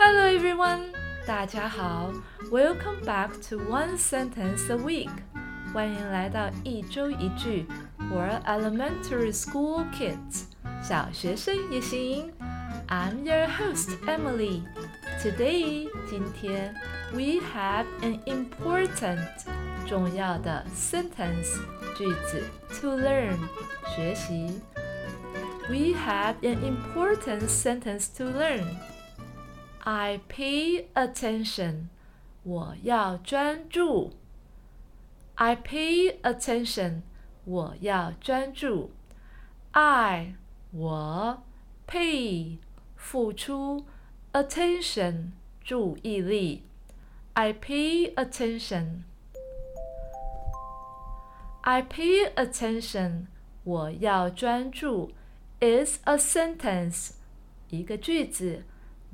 [0.00, 0.92] Hello everyone，
[1.26, 2.12] 大家好，
[2.50, 5.10] Welcome back to One Sentence a Week，
[5.72, 7.66] 欢迎来到一周一句，
[7.98, 10.44] for elementary school kids，
[10.82, 12.32] 小学生也行。
[12.88, 14.62] I'm your host Emily.
[15.22, 16.74] Today，今天
[17.12, 19.26] we have an important
[19.86, 21.58] 重要的 sentence
[21.96, 22.44] 句子
[22.80, 23.36] to learn
[23.94, 24.60] 学习。
[25.68, 28.64] We have an important sentence to learn.
[29.80, 31.88] I pay attention.
[32.42, 34.12] 我要专注。
[35.36, 37.02] I pay attention.
[37.44, 38.90] 我要专注。
[39.72, 40.34] I
[40.72, 41.42] 我
[41.86, 42.58] pay
[42.96, 43.86] 付出
[44.32, 45.32] attention
[45.62, 46.64] 注意力。
[47.34, 49.02] I pay attention.
[51.62, 53.26] I pay attention.
[53.64, 55.10] 我要专注
[55.60, 57.10] is a sentence
[57.68, 58.64] 一个句子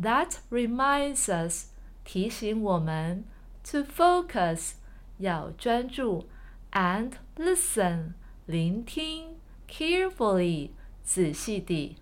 [0.00, 1.66] that reminds us
[2.04, 3.24] 提醒我们
[3.64, 4.72] to focus
[5.18, 6.26] 要专注
[6.72, 8.14] and listen
[8.46, 9.36] 聆听
[9.68, 10.70] carefully
[11.04, 11.96] 仔细地。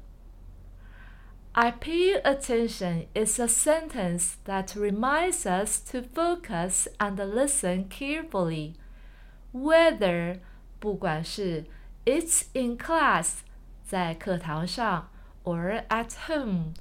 [1.53, 8.75] I pay attention is a sentence that reminds us to focus and listen carefully.
[9.53, 10.39] Whether
[10.79, 11.65] 不管是
[12.05, 13.41] it's in class
[13.85, 15.11] 在课堂上，
[15.43, 16.75] or at home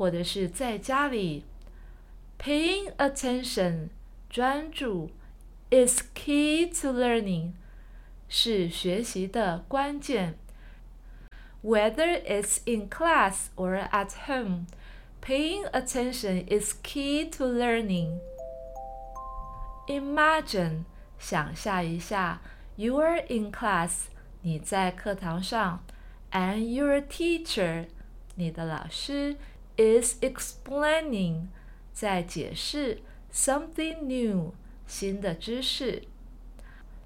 [0.00, 1.44] 或者是在家里，
[2.38, 3.88] paying attention
[4.28, 5.10] 专注
[5.70, 7.52] is key to learning
[8.28, 10.38] 是学习的关键。
[11.66, 14.68] whether it's in class or at home,
[15.20, 18.20] paying attention is key to learning.
[19.88, 20.84] Imagine,
[21.18, 22.40] 想象一下,
[22.76, 24.04] you are in class,
[24.42, 25.80] 你在课堂上,
[26.30, 27.86] and your teacher,
[28.36, 29.36] 你的老师,
[29.76, 31.48] is explaining,
[31.92, 34.54] 在解释 something new,
[34.86, 36.02] 新的知识.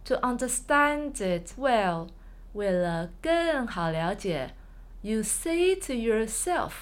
[0.05, 2.09] To understand it well,
[2.53, 4.55] 为了更好了解，
[5.03, 6.73] you say to yourself，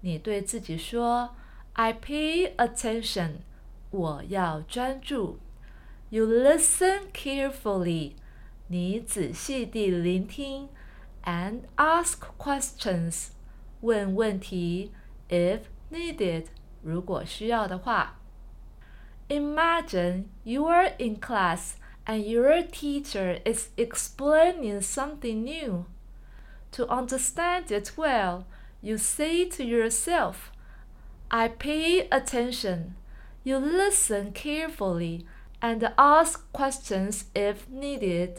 [0.00, 1.34] 你对自己说，
[1.74, 3.38] I pay attention，
[3.90, 5.38] 我要专注。
[6.10, 8.12] You listen carefully，
[8.68, 10.68] 你仔细地聆听，
[11.24, 13.28] and ask questions，
[13.80, 14.92] 问问题
[15.28, 15.60] ，if
[15.90, 16.46] needed，
[16.82, 18.18] 如果需要的话。
[19.28, 25.86] Imagine you are in class and your teacher is explaining something new.
[26.72, 28.44] To understand it well,
[28.82, 30.50] you say to yourself,
[31.30, 32.96] I pay attention.
[33.44, 35.26] You listen carefully
[35.60, 38.38] and ask questions if needed.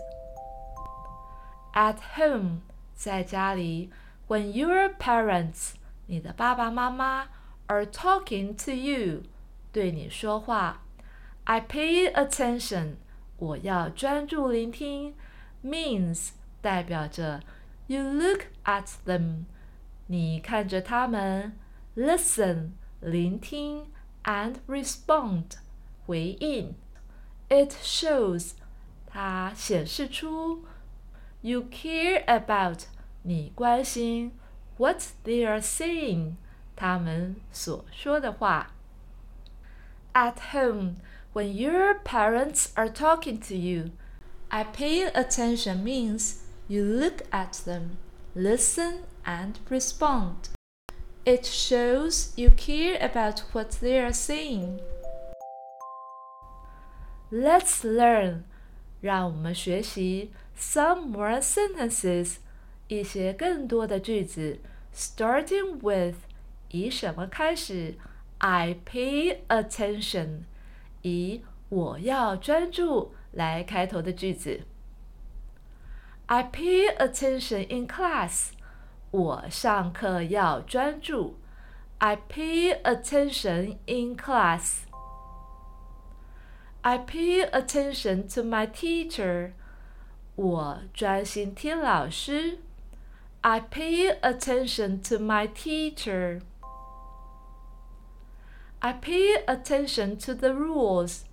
[1.73, 2.61] At home,
[2.95, 3.89] 在家里,
[4.27, 5.73] when your parents,
[6.10, 7.28] 你的爸爸妈妈
[7.68, 9.22] are talking to you,
[9.70, 10.82] 对你说话,
[11.44, 12.96] I pay attention.
[13.36, 15.14] 我要专注聆听
[15.64, 17.44] ，means 代表着
[17.86, 19.44] you look at them，
[20.08, 21.56] 你看着他们
[21.94, 23.86] ，listen 聆听
[24.24, 25.44] ，and respond
[26.06, 26.74] 回应。
[27.48, 28.54] It shows
[29.06, 30.64] 它显示出
[31.42, 32.80] you care about
[33.22, 34.32] 你关心
[34.79, 36.35] what they are saying
[36.75, 38.71] 他们所说的话。
[40.13, 40.95] At home
[41.33, 43.91] when your parents are talking to you.
[44.49, 47.97] I pay attention means you look at them,
[48.35, 50.49] listen, and respond.
[51.25, 54.79] It shows you care about what they are saying.
[57.31, 58.43] Let's learn.
[59.01, 62.37] 让我们学习 some more sentences.
[62.90, 64.58] 一些更多的句子
[64.92, 66.16] ，starting with
[66.70, 67.94] 以什么开始
[68.38, 70.40] ？I pay attention
[71.02, 74.62] 以“我要专注”来开头的句子。
[76.26, 78.48] I pay attention in class。
[79.12, 81.38] 我上课要专注。
[81.98, 84.80] I pay attention in class.
[86.80, 89.52] I pay attention to my teacher.
[90.34, 92.58] 我专心听老师。
[93.43, 96.41] I pay attention to my teacher.
[98.81, 101.25] I pay attention to the rules.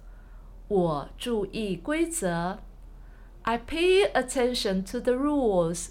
[0.69, 2.59] 我注意规则。
[3.43, 5.91] I pay attention to the rules.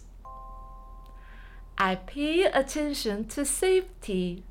[1.76, 4.44] I pay attention to safety.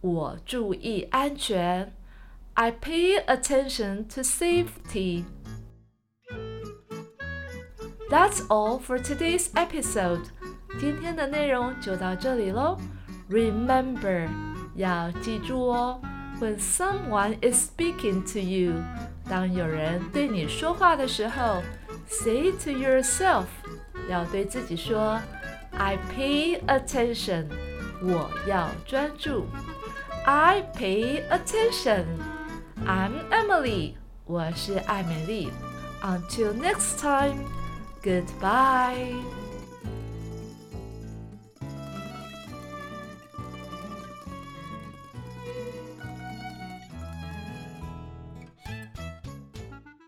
[0.00, 1.92] 我注意安全。
[2.54, 5.24] I pay attention to safety.
[8.10, 10.30] That's all for today's episode.
[10.78, 12.76] 今天的内容就到这里喽。
[13.30, 14.28] Remember，
[14.74, 16.00] 要记住哦。
[16.40, 18.82] When someone is speaking to you，
[19.28, 21.62] 当有人对你说话的时候，
[22.06, 23.44] say to yourself，
[24.08, 25.20] 要对自己说，
[25.70, 27.46] I pay attention，
[28.02, 29.46] 我要专注。
[30.24, 33.94] I pay attention。I'm Emily，
[34.24, 35.52] 我是艾美丽。
[36.02, 39.14] Until next time，goodbye。